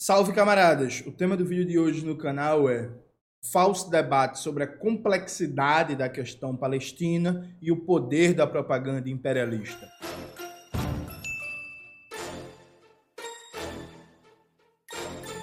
[0.00, 1.02] Salve camaradas!
[1.08, 2.88] O tema do vídeo de hoje no canal é
[3.52, 9.88] falso debate sobre a complexidade da questão palestina e o poder da propaganda imperialista.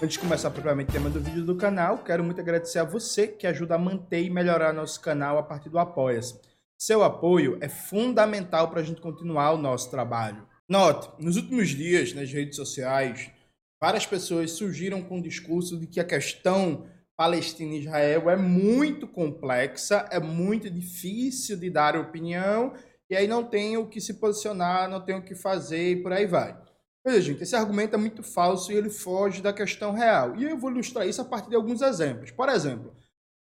[0.02, 3.28] Antes de começar propriamente o tema do vídeo do canal, quero muito agradecer a você
[3.28, 6.40] que ajuda a manter e melhorar nosso canal a partir do Apoia-se.
[6.78, 10.48] Seu apoio é fundamental para a gente continuar o nosso trabalho.
[10.68, 13.36] Note, nos últimos dias, nas redes sociais,
[13.82, 16.88] várias pessoas surgiram com o discurso de que a questão
[17.18, 22.74] Palestina e Israel é muito complexa, é muito difícil de dar opinião,
[23.10, 26.12] e aí não tem o que se posicionar, não tem o que fazer e por
[26.12, 26.58] aí vai.
[27.06, 30.36] Veja, gente, esse argumento é muito falso e ele foge da questão real.
[30.36, 32.32] E eu vou ilustrar isso a partir de alguns exemplos.
[32.32, 32.96] Por exemplo,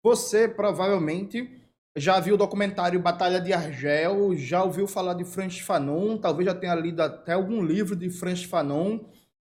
[0.03, 1.63] você provavelmente
[1.95, 6.53] já viu o documentário Batalha de Argel, já ouviu falar de Francis Fanon, talvez já
[6.53, 8.99] tenha lido até algum livro de Francis Fanon,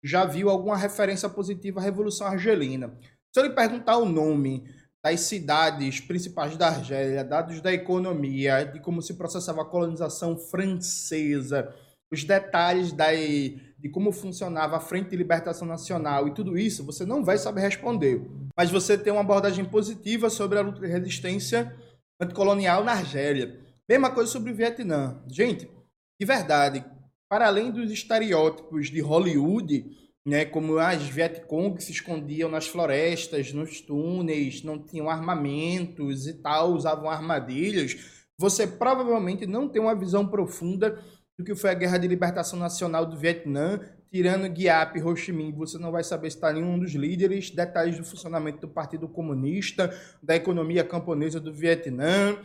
[0.02, 2.94] já viu alguma referência positiva à Revolução Argelina.
[3.32, 4.64] Se eu lhe perguntar o nome
[5.04, 11.74] das cidades principais da Argélia, dados da economia, de como se processava a colonização francesa,
[12.10, 17.04] os detalhes da, de como funcionava a Frente de Libertação Nacional e tudo isso, você
[17.04, 18.22] não vai saber responder.
[18.56, 21.74] Mas você tem uma abordagem positiva sobre a luta de resistência
[22.20, 23.60] anticolonial na Argélia.
[23.88, 25.22] Mesma coisa sobre o Vietnã.
[25.28, 25.70] Gente,
[26.20, 26.84] de verdade,
[27.28, 29.84] para além dos estereótipos de Hollywood,
[30.26, 36.72] né, como as Vietcong se escondiam nas florestas, nos túneis, não tinham armamentos e tal,
[36.72, 37.96] usavam armadilhas,
[38.38, 41.02] você provavelmente não tem uma visão profunda
[41.38, 45.32] do que foi a Guerra de Libertação Nacional do Vietnã, tirando Giap e Ho Chi
[45.32, 49.08] Minh, você não vai saber se está nenhum dos líderes, detalhes do funcionamento do Partido
[49.08, 52.36] Comunista, da economia camponesa do Vietnã,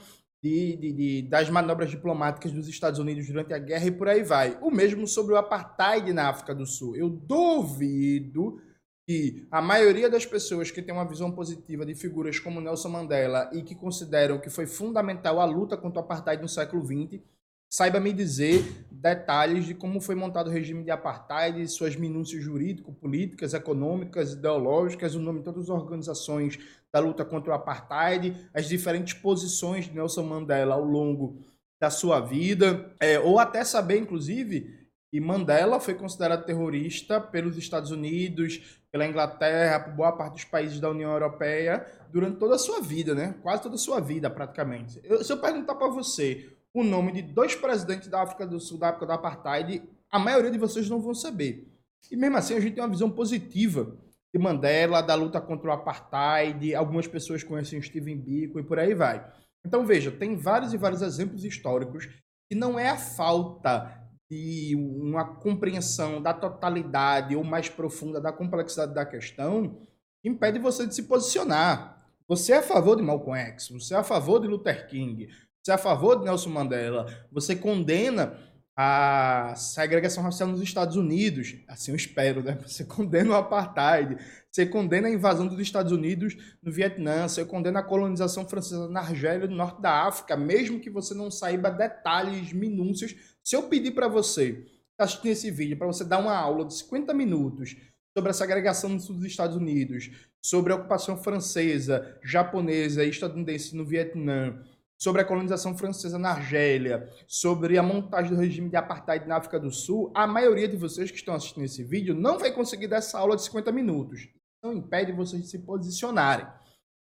[0.44, 4.24] de, de, de, das manobras diplomáticas dos Estados Unidos durante a guerra e por aí
[4.24, 4.58] vai.
[4.62, 6.98] O mesmo sobre o apartheid na África do Sul.
[6.98, 8.62] Eu duvido
[9.08, 13.50] que a maioria das pessoas que tem uma visão positiva de figuras como Nelson Mandela
[13.54, 17.22] e que consideram que foi fundamental a luta contra o apartheid no século XX
[17.70, 23.53] saiba me dizer detalhes de como foi montado o regime de apartheid, suas minúcias jurídico-políticas,
[23.53, 26.59] econômicas, ideológicas, o nome de todas as organizações
[26.94, 31.42] da luta contra o apartheid, as diferentes posições de Nelson Mandela ao longo
[31.81, 37.92] da sua vida, é, ou até saber, inclusive, que Mandela foi considerado terrorista pelos Estados
[37.92, 42.80] Unidos, pela Inglaterra, por boa parte dos países da União Europeia, durante toda a sua
[42.80, 43.36] vida, né?
[43.42, 45.02] Quase toda a sua vida, praticamente.
[45.03, 48.78] Eu, se eu perguntar para você o nome de dois presidentes da África do Sul
[48.78, 51.68] da época do apartheid, a maioria de vocês não vão saber.
[52.12, 53.96] E mesmo assim a gente tem uma visão positiva
[54.34, 58.96] de Mandela, da luta contra o apartheid, algumas pessoas conhecem Steven Biko e por aí
[58.96, 59.24] vai.
[59.66, 62.10] Então veja, tem vários e vários exemplos históricos
[62.50, 68.94] que não é a falta de uma compreensão da totalidade ou mais profunda da complexidade
[68.94, 69.88] da questão
[70.22, 72.04] que impede você de se posicionar.
[72.28, 75.28] Você é a favor de Malcolm X, você é a favor de Luther King,
[75.62, 77.06] você é a favor de Nelson Mandela?
[77.32, 78.38] Você condena
[78.75, 81.56] a segregação racial nos Estados Unidos?
[81.67, 82.57] Assim eu espero, né?
[82.66, 84.17] Você condena o apartheid,
[84.51, 89.00] você condena a invasão dos Estados Unidos no Vietnã, você condena a colonização francesa na
[89.00, 93.16] Argélia, no norte da África, mesmo que você não saiba detalhes, minúcias.
[93.44, 94.63] Se eu pedir para você
[94.97, 97.75] assistir esse vídeo, para você dar uma aula de 50 minutos
[98.16, 104.61] sobre a segregação dos Estados Unidos, sobre a ocupação francesa, japonesa e estadunidense no Vietnã,
[105.03, 109.59] sobre a colonização francesa na Argélia, sobre a montagem do regime de apartheid na África
[109.59, 112.97] do Sul, a maioria de vocês que estão assistindo esse vídeo não vai conseguir dar
[112.97, 114.30] essa aula de 50 minutos.
[114.64, 116.47] Não impede vocês de se posicionarem.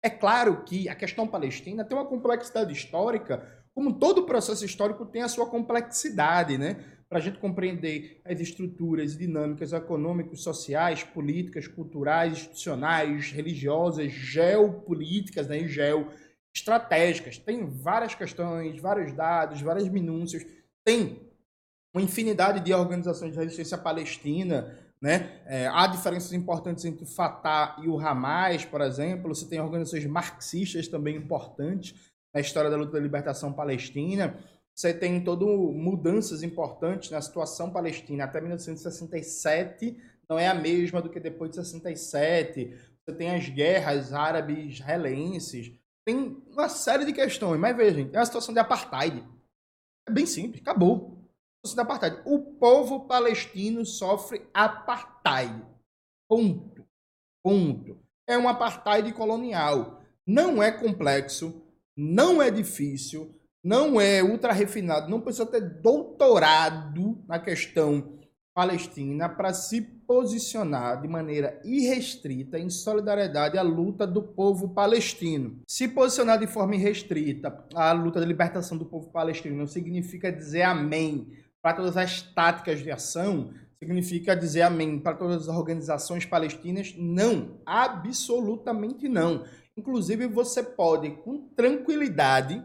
[0.03, 3.41] É claro que a questão palestina tem uma complexidade histórica,
[3.73, 6.83] como todo processo histórico tem a sua complexidade, né?
[7.07, 15.61] Para a gente compreender as estruturas dinâmicas econômicas, sociais, políticas, culturais, institucionais, religiosas, geopolíticas né?
[15.61, 16.09] e geo
[16.53, 17.37] estratégicas.
[17.37, 20.45] Tem várias questões, vários dados, várias minúcias.
[20.85, 21.19] Tem
[21.93, 24.77] uma infinidade de organizações de resistência palestina.
[25.01, 25.41] Né?
[25.45, 29.33] É, há diferenças importantes entre o Fatah e o Hamas, por exemplo.
[29.33, 34.37] Você tem organizações marxistas também importantes na história da luta da libertação palestina.
[34.75, 39.97] Você tem todo mudanças importantes na situação palestina até 1967,
[40.27, 42.75] não é a mesma do que depois de 67.
[43.05, 45.73] Você tem as guerras árabes israelenses,
[46.05, 49.23] tem uma série de questões, mas veja, gente, é uma situação de apartheid.
[50.07, 51.17] É bem simples, acabou.
[51.65, 52.21] Situação de apartheid.
[52.25, 55.65] O povo palestino sofre apartheid.
[56.29, 56.85] Ponto.
[57.43, 57.99] Ponto.
[58.27, 60.01] É um apartheid colonial.
[60.25, 61.65] Não é complexo,
[61.95, 68.19] não é difícil, não é ultra refinado, não precisa ter doutorado na questão
[68.53, 69.81] palestina para se
[70.13, 75.59] posicionar de maneira irrestrita em solidariedade à luta do povo palestino.
[75.67, 80.61] Se posicionar de forma irrestrita à luta da libertação do povo palestino não significa dizer
[80.61, 81.33] amém
[81.63, 86.93] para todas as táticas de ação, significa dizer amém para todas as organizações palestinas?
[86.95, 89.45] Não, absolutamente não.
[89.75, 92.63] Inclusive, você pode, com tranquilidade,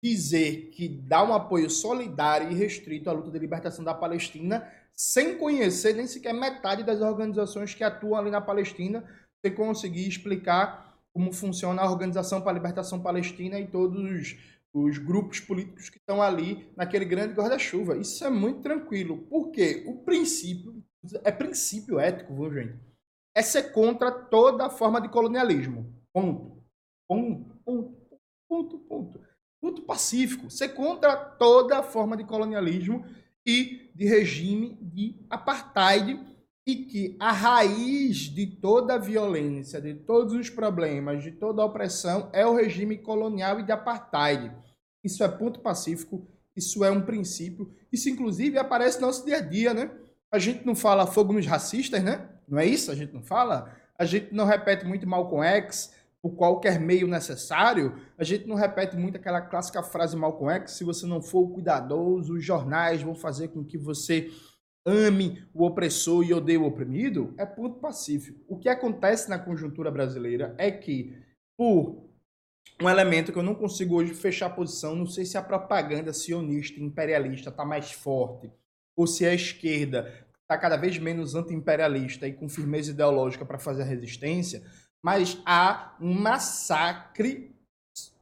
[0.00, 4.64] dizer que dá um apoio solidário e restrito à luta de libertação da Palestina,
[4.96, 9.04] sem conhecer nem sequer metade das organizações que atuam ali na Palestina,
[9.44, 14.36] sem conseguir explicar como funciona a Organização para a Libertação Palestina e todos os,
[14.72, 17.96] os grupos políticos que estão ali naquele grande guarda-chuva.
[17.96, 20.82] Isso é muito tranquilo, porque o princípio,
[21.22, 22.78] é princípio ético, viu, gente?
[23.36, 25.92] É ser contra toda forma de colonialismo.
[26.12, 26.62] Ponto.
[27.08, 27.56] Ponto.
[27.64, 27.98] Ponto.
[28.48, 28.78] Ponto.
[28.88, 30.50] Ponto muito pacífico.
[30.50, 33.04] Ser contra toda forma de colonialismo
[33.46, 36.20] e de regime de apartheid
[36.66, 41.66] e que a raiz de toda a violência, de todos os problemas, de toda a
[41.66, 44.50] opressão é o regime colonial e de apartheid.
[45.02, 46.26] Isso é ponto pacífico,
[46.56, 49.90] isso é um princípio, isso inclusive aparece no nosso dia a dia, né?
[50.32, 52.28] A gente não fala fogo nos racistas, né?
[52.48, 52.90] Não é isso?
[52.90, 53.76] A gente não fala?
[53.98, 55.93] A gente não repete muito Malcolm X,
[56.24, 60.82] por qualquer meio necessário, a gente não repete muito aquela clássica frase Malcolm X, se
[60.82, 64.30] você não for cuidadoso, os jornais vão fazer com que você
[64.86, 68.42] ame o opressor e odeie o oprimido, é ponto pacífico.
[68.48, 71.14] O que acontece na conjuntura brasileira é que,
[71.58, 72.08] por
[72.80, 76.10] um elemento que eu não consigo hoje fechar a posição, não sei se a propaganda
[76.14, 78.50] sionista imperialista está mais forte,
[78.96, 80.10] ou se a esquerda
[80.40, 84.62] está cada vez menos anti-imperialista e com firmeza ideológica para fazer a resistência,
[85.04, 87.54] mas há um massacre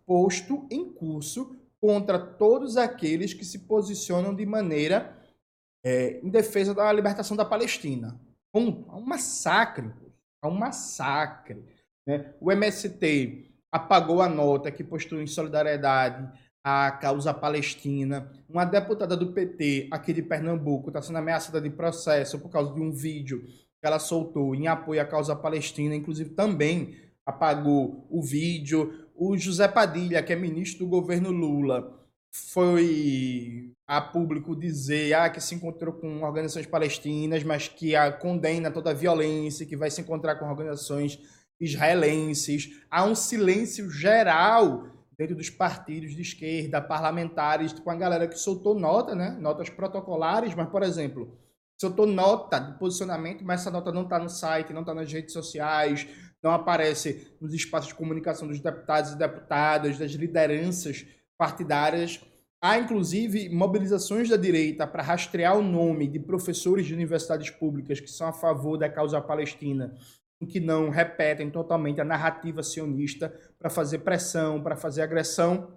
[0.04, 5.16] posto em curso contra todos aqueles que se posicionam de maneira
[5.84, 8.20] é, em defesa da libertação da Palestina.
[8.52, 9.92] Um, um massacre,
[10.44, 11.64] um massacre.
[12.04, 12.34] Né?
[12.40, 16.28] O MST apagou a nota que postou em solidariedade
[16.64, 18.28] à causa palestina.
[18.48, 22.80] Uma deputada do PT aqui de Pernambuco está sendo ameaçada de processo por causa de
[22.80, 23.46] um vídeo
[23.82, 26.96] ela soltou em apoio à causa palestina, inclusive também
[27.26, 29.08] apagou o vídeo.
[29.14, 32.00] O José Padilha, que é ministro do governo Lula,
[32.32, 38.70] foi a público dizer ah, que se encontrou com organizações palestinas, mas que a condena
[38.70, 41.18] toda a violência, que vai se encontrar com organizações
[41.60, 42.82] israelenses.
[42.90, 44.86] Há um silêncio geral
[45.16, 49.36] dentro dos partidos de esquerda, parlamentares, com a galera que soltou nota, né?
[49.38, 51.38] notas protocolares, mas, por exemplo,
[51.82, 55.32] soltou nota de posicionamento, mas essa nota não está no site, não está nas redes
[55.32, 56.06] sociais,
[56.40, 61.04] não aparece nos espaços de comunicação dos deputados e deputadas, das lideranças
[61.36, 62.20] partidárias.
[62.60, 68.10] Há, inclusive, mobilizações da direita para rastrear o nome de professores de universidades públicas que
[68.10, 69.92] são a favor da causa palestina
[70.46, 75.72] que não repetem totalmente a narrativa sionista para fazer pressão, para fazer agressão.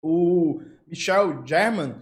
[0.00, 1.96] O Michel German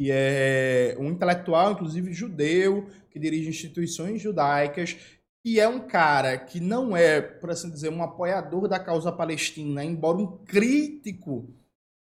[0.00, 4.96] que é um intelectual, inclusive judeu, que dirige instituições judaicas,
[5.44, 9.84] que é um cara que não é, por assim dizer, um apoiador da causa palestina,
[9.84, 11.54] embora um crítico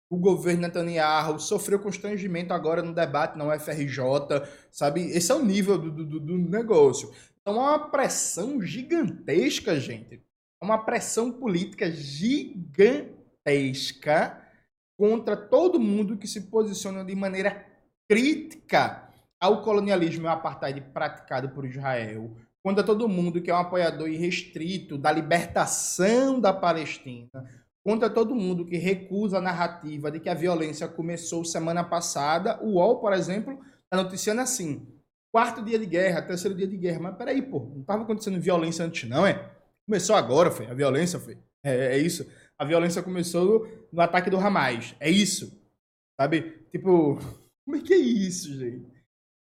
[0.10, 4.02] do governo Netanyahu, sofreu constrangimento agora no debate na UFRJ,
[4.72, 5.02] sabe?
[5.12, 7.14] Esse é o nível do, do, do negócio.
[7.40, 10.24] Então é uma pressão gigantesca, gente.
[10.60, 14.42] É uma pressão política gigantesca
[14.98, 17.75] contra todo mundo que se posiciona de maneira
[18.08, 19.10] crítica
[19.40, 23.60] ao colonialismo e ao apartheid praticado por Israel, quando é todo mundo que é um
[23.60, 27.30] apoiador irrestrito da libertação da Palestina,
[27.84, 32.74] contra todo mundo que recusa a narrativa de que a violência começou semana passada, o
[32.74, 34.88] UOL, por exemplo, está noticiando assim,
[35.32, 38.84] quarto dia de guerra, terceiro dia de guerra, mas peraí, pô, não estava acontecendo violência
[38.84, 39.52] antes não, é?
[39.86, 44.38] Começou agora, foi, a violência foi, é, é isso, a violência começou no ataque do
[44.38, 45.62] Hamas, é isso,
[46.20, 46.66] sabe?
[46.72, 47.20] Tipo,
[47.66, 48.94] como é que é isso, gente?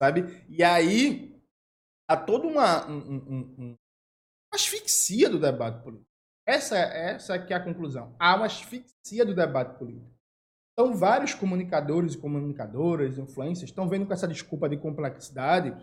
[0.01, 0.45] Sabe?
[0.49, 1.39] E aí,
[2.09, 3.77] há toda uma um, um, um,
[4.53, 6.11] asfixia do debate político.
[6.47, 8.15] Essa, essa que é a conclusão.
[8.19, 10.13] Há uma asfixia do debate político.
[10.73, 15.75] Então, vários comunicadores e comunicadoras, influências, estão vendo com essa desculpa de complexidade.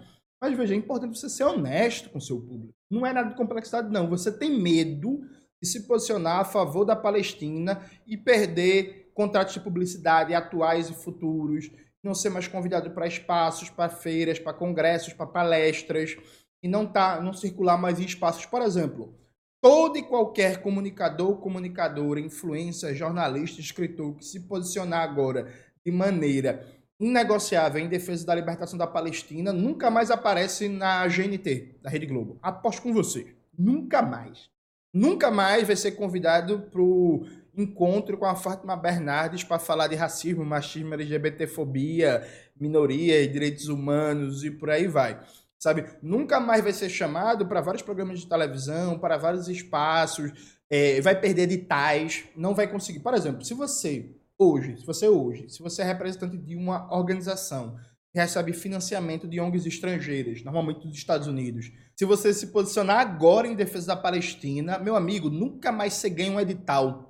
[0.42, 2.74] Mas veja, é importante você ser honesto com seu público.
[2.90, 4.10] Não é nada de complexidade, não.
[4.10, 5.22] Você tem medo
[5.62, 11.70] de se posicionar a favor da Palestina e perder contratos de publicidade atuais e futuros
[12.04, 16.18] não ser mais convidado para espaços, para feiras, para congressos, para palestras,
[16.62, 19.14] e não, tá, não circular mais em espaços, por exemplo,
[19.62, 25.52] todo e qualquer comunicador, comunicadora, influência, jornalista, escritor que se posicionar agora
[25.86, 26.66] de maneira
[27.00, 32.38] inegociável em defesa da libertação da Palestina nunca mais aparece na GNT, da Rede Globo.
[32.42, 33.34] Aposto com você.
[33.58, 34.50] Nunca mais.
[34.94, 37.26] Nunca mais vai ser convidado para o
[37.62, 42.26] encontro com a Fátima Bernardes para falar de racismo, machismo, LGBTfobia,
[42.60, 45.20] minorias, direitos humanos e por aí vai.
[45.58, 45.86] Sabe?
[46.02, 51.20] Nunca mais vai ser chamado para vários programas de televisão, para vários espaços, é, vai
[51.20, 53.00] perder editais, não vai conseguir.
[53.00, 57.76] Por exemplo, se você hoje, se você hoje, se você é representante de uma organização
[58.12, 63.48] que recebe financiamento de ONGs estrangeiras, normalmente dos Estados Unidos, se você se posicionar agora
[63.48, 67.09] em defesa da Palestina, meu amigo, nunca mais você ganha um edital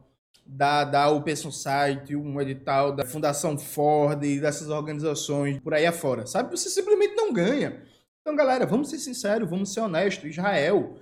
[0.52, 6.50] da, da Open Society, um edital da Fundação Ford dessas organizações por aí afora, sabe?
[6.50, 7.84] Você simplesmente não ganha.
[8.22, 10.28] Então, galera, vamos ser sinceros, vamos ser honestos.
[10.28, 10.96] Israel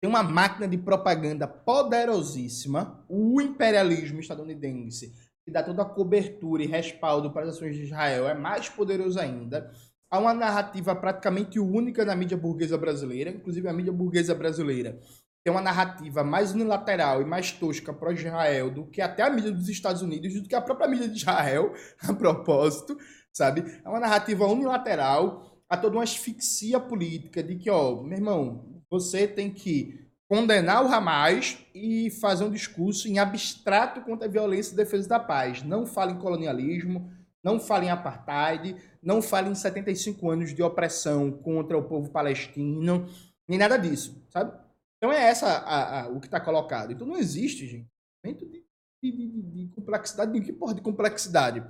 [0.00, 5.12] tem uma máquina de propaganda poderosíssima, o imperialismo estadunidense,
[5.44, 9.18] que dá toda a cobertura e respaldo para as ações de Israel, é mais poderoso
[9.18, 9.72] ainda.
[10.10, 15.00] Há uma narrativa praticamente única na mídia burguesa brasileira, inclusive a mídia burguesa brasileira
[15.44, 19.50] tem uma narrativa mais unilateral e mais tosca para Israel do que até a mídia
[19.50, 22.96] dos Estados Unidos, do que a própria mídia de Israel, a propósito,
[23.32, 23.80] sabe?
[23.84, 29.26] É uma narrativa unilateral, há toda uma asfixia política de que, ó, meu irmão, você
[29.26, 34.76] tem que condenar o Hamas e fazer um discurso em abstrato contra a violência e
[34.76, 35.62] defesa da paz.
[35.62, 37.10] Não fale em colonialismo,
[37.42, 43.06] não fale em apartheid, não fale em 75 anos de opressão contra o povo palestino,
[43.48, 44.61] nem nada disso, sabe?
[45.02, 46.92] Então é essa a, a, o que está colocado.
[46.92, 48.64] Então não existe, gente, de,
[49.02, 51.64] de, de, de complexidade, de que porra de complexidade,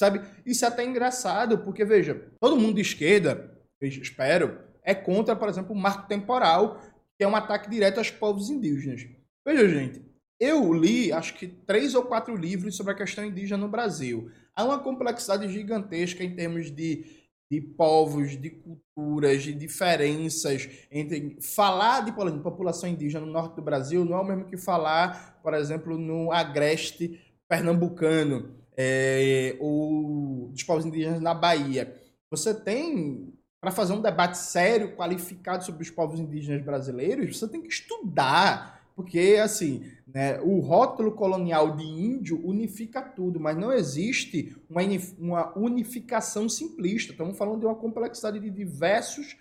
[0.00, 0.22] sabe?
[0.46, 5.74] Isso é até engraçado, porque, veja, todo mundo de esquerda, espero, é contra, por exemplo,
[5.74, 6.80] o marco temporal
[7.18, 9.06] que é um ataque direto aos povos indígenas.
[9.46, 10.02] Veja, gente,
[10.40, 14.30] eu li acho que três ou quatro livros sobre a questão indígena no Brasil.
[14.54, 17.17] Há uma complexidade gigantesca em termos de,
[17.50, 23.62] de povos, de culturas, de diferenças entre falar de exemplo, população indígena no norte do
[23.62, 30.62] Brasil não é o mesmo que falar, por exemplo, no agreste pernambucano é, ou dos
[30.62, 31.94] povos indígenas na Bahia.
[32.30, 37.60] Você tem para fazer um debate sério, qualificado sobre os povos indígenas brasileiros, você tem
[37.60, 44.56] que estudar, porque assim, né, o rótulo colonial de índio unifica tudo, mas não existe
[44.68, 44.82] uma,
[45.16, 47.12] uma unificação simplista.
[47.12, 49.36] Estamos falando de uma complexidade de diversos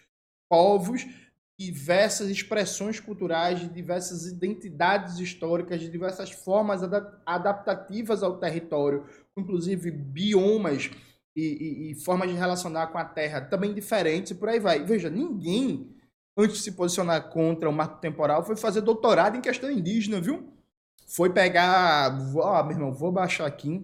[0.47, 1.07] povos,
[1.59, 6.83] diversas expressões culturais, de diversas identidades históricas, de diversas formas
[7.25, 10.91] adaptativas ao território, inclusive biomas
[11.35, 14.85] e, e, e, formas de relacionar com a Terra também diferentes e por aí vai.
[14.85, 15.96] Veja, ninguém,
[16.37, 20.53] antes de se posicionar contra o marco temporal, foi fazer doutorado em questão indígena, viu?
[21.07, 22.15] Foi pegar.
[22.35, 23.83] Ó, oh, meu irmão, vou baixar aqui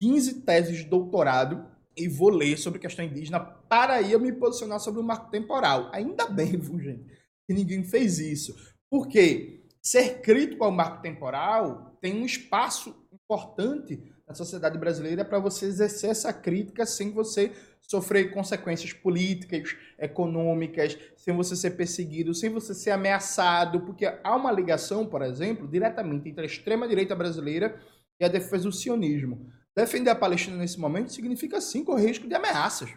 [0.00, 1.64] 15 teses de doutorado
[1.96, 5.88] e vou ler sobre questão indígena para aí eu me posicionar sobre o marco temporal.
[5.92, 7.04] Ainda bem, viu, gente,
[7.46, 8.54] que ninguém fez isso.
[8.90, 15.66] Porque ser crítico ao marco temporal tem um espaço importante na sociedade brasileira para você
[15.66, 22.74] exercer essa crítica sem você sofrer consequências políticas, econômicas, sem você ser perseguido, sem você
[22.74, 27.80] ser ameaçado, porque há uma ligação, por exemplo, diretamente entre a extrema-direita brasileira
[28.18, 29.48] e a defesa do sionismo.
[29.74, 32.90] Defender a Palestina nesse momento significa sim correr risco de ameaças.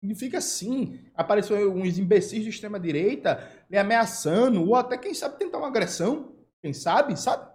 [0.00, 5.68] Significa sim aparecer uns imbecis de extrema-direita lhe ameaçando, ou até, quem sabe, tentar uma
[5.68, 6.32] agressão.
[6.62, 7.50] Quem sabe, sabe?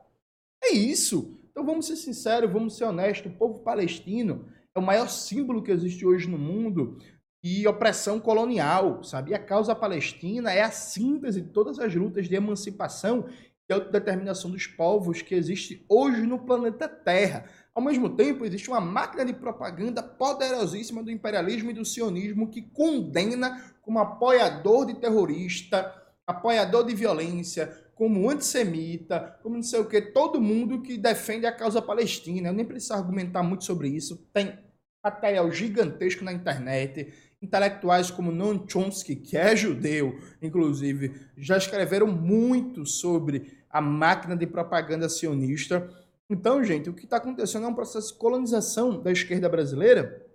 [0.63, 1.39] É isso.
[1.55, 3.31] Então vamos ser sinceros, vamos ser honestos.
[3.31, 4.45] O povo palestino
[4.75, 6.97] é o maior símbolo que existe hoje no mundo
[7.41, 9.31] e opressão colonial, sabe?
[9.31, 13.29] E a causa palestina é a síntese de todas as lutas de emancipação
[13.69, 17.45] e autodeterminação dos povos que existe hoje no planeta Terra.
[17.73, 22.63] Ao mesmo tempo, existe uma máquina de propaganda poderosíssima do imperialismo e do sionismo que
[22.63, 30.01] condena como apoiador de terrorista, apoiador de violência, como antissemita, como não sei o que,
[30.01, 32.49] todo mundo que defende a causa palestina.
[32.49, 34.17] Eu nem preciso argumentar muito sobre isso.
[34.33, 34.59] Tem
[35.03, 37.13] material gigantesco na internet.
[37.41, 44.45] Intelectuais como Noam Chomsky, que é judeu, inclusive, já escreveram muito sobre a máquina de
[44.45, 45.89] propaganda sionista.
[46.29, 50.25] Então, gente, o que está acontecendo é um processo de colonização da esquerda brasileira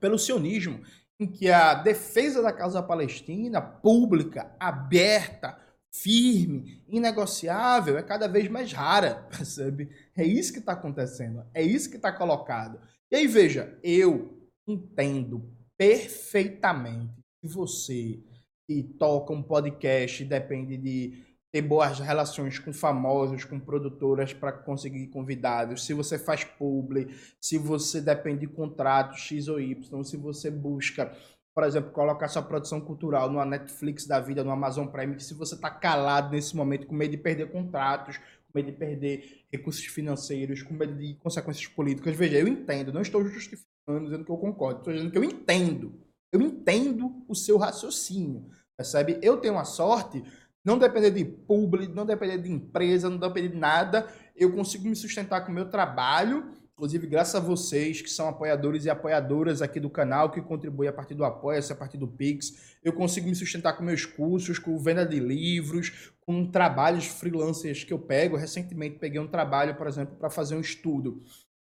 [0.00, 0.80] pelo sionismo,
[1.18, 5.56] em que a defesa da causa palestina, pública, aberta,
[6.02, 9.90] firme, inegociável, é cada vez mais rara, percebe?
[10.16, 12.80] É isso que está acontecendo, é isso que está colocado.
[13.10, 14.36] E aí, veja, eu
[14.66, 18.20] entendo perfeitamente que você
[18.68, 25.06] que toca um podcast, depende de ter boas relações com famosos, com produtoras para conseguir
[25.06, 27.08] convidados, se você faz publi,
[27.40, 31.16] se você depende de contratos X ou Y, se você busca,
[31.56, 35.32] por exemplo, colocar sua produção cultural numa Netflix da vida, no Amazon Prime, que se
[35.32, 39.86] você está calado nesse momento com medo de perder contratos, com medo de perder recursos
[39.86, 44.36] financeiros, com medo de consequências políticas, veja, eu entendo, não estou justificando, dizendo que eu
[44.36, 45.98] concordo, estou dizendo que eu entendo,
[46.30, 49.18] eu entendo o seu raciocínio, percebe?
[49.22, 50.22] Eu tenho a sorte
[50.62, 54.06] não depender de público, não depender de empresa, não depender de nada.
[54.36, 58.84] Eu consigo me sustentar com o meu trabalho, inclusive graças a vocês que são apoiadores
[58.84, 62.76] e apoiadoras aqui do canal, que contribuem a partir do Apoia-se, a partir do Pix.
[62.84, 67.94] Eu consigo me sustentar com meus cursos, com venda de livros, com trabalhos freelancers que
[67.94, 68.36] eu pego.
[68.36, 71.22] Recentemente peguei um trabalho, por exemplo, para fazer um estudo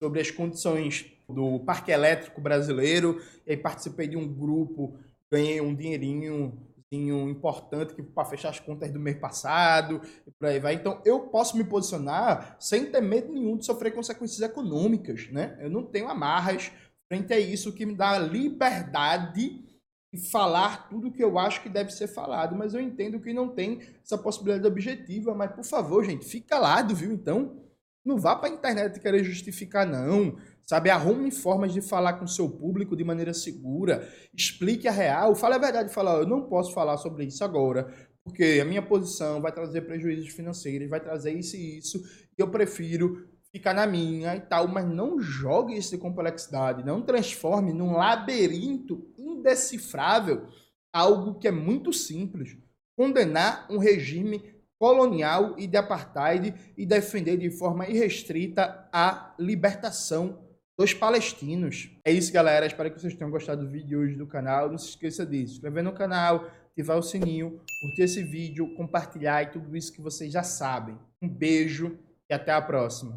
[0.02, 3.22] sobre as condições do parque elétrico brasileiro.
[3.46, 4.98] E aí participei de um grupo,
[5.30, 6.58] ganhei um dinheirinho
[6.96, 10.74] importante para fechar as contas do mês passado e por aí vai.
[10.74, 15.56] Então eu posso me posicionar sem ter medo nenhum de sofrer consequências econômicas, né?
[15.60, 16.72] Eu não tenho amarras
[17.08, 19.64] frente a isso que me dá liberdade
[20.12, 23.48] de falar tudo que eu acho que deve ser falado, mas eu entendo que não
[23.48, 27.12] tem essa possibilidade objetiva, mas por favor, gente, fique calado, viu?
[27.12, 27.62] Então,
[28.04, 30.38] não vá para a internet querer justificar não.
[30.68, 35.54] Sabe, arrume formas de falar com seu público de maneira segura, explique a real, fale
[35.54, 37.90] a verdade, fala, eu não posso falar sobre isso agora,
[38.22, 41.98] porque a minha posição vai trazer prejuízos financeiros, vai trazer isso e isso,
[42.38, 47.00] e eu prefiro ficar na minha e tal, mas não jogue isso de complexidade, não
[47.00, 50.48] transforme num labirinto indecifrável
[50.92, 52.58] algo que é muito simples.
[52.94, 54.42] Condenar um regime
[54.78, 60.46] colonial e de apartheid e defender de forma irrestrita a libertação
[60.78, 61.90] dos palestinos.
[62.04, 62.64] É isso, galera.
[62.64, 64.70] Espero que vocês tenham gostado do vídeo hoje do canal.
[64.70, 65.54] Não se esqueça disso.
[65.54, 70.32] Inscrever no canal, ativar o sininho, curtir esse vídeo, compartilhar e tudo isso que vocês
[70.32, 70.96] já sabem.
[71.20, 71.98] Um beijo
[72.30, 73.16] e até a próxima.